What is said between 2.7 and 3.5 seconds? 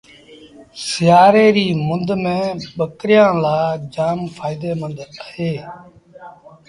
ٻڪريآݩ